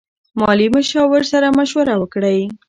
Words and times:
مالي 0.39 0.67
مشاور 0.75 1.21
سره 1.31 1.47
مشوره 1.57 1.95
وکړئ. 1.97 2.39